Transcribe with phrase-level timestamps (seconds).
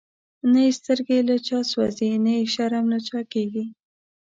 [0.51, 3.65] نه یی سترگی له چا سوځی، نه یی شرم له چا کیږی